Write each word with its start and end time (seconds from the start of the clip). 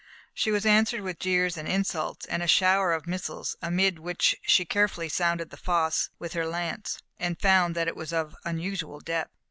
She 0.33 0.49
was 0.49 0.65
answered 0.65 1.01
with 1.01 1.19
jeers 1.19 1.57
and 1.57 1.67
insults 1.67 2.25
and 2.25 2.41
a 2.41 2.47
shower 2.47 2.91
of 2.91 3.05
missiles, 3.05 3.55
amid 3.61 3.99
which 3.99 4.35
she 4.41 4.65
carefully 4.65 5.09
sounded 5.09 5.51
the 5.51 5.57
fosse 5.57 6.09
with 6.17 6.33
her 6.33 6.47
lance, 6.47 6.97
and 7.19 7.39
found 7.39 7.75
that 7.75 7.87
it 7.87 7.95
was 7.95 8.11
of 8.11 8.35
unusual 8.43 8.99
depth. 8.99 9.35